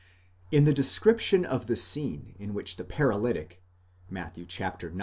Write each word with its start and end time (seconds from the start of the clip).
In 0.51 0.63
the 0.63 0.73
description 0.73 1.45
of 1.45 1.67
the 1.67 1.75
scene 1.75 2.33
in 2.39 2.55
which 2.55 2.77
the 2.77 2.83
paralytic 2.83 3.61
(Matt. 4.09 4.35
ix. 4.35 4.59